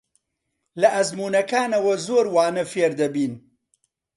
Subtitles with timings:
[0.81, 3.33] لە ئەزموونەکانەوە زۆر وانە فێر دەبین.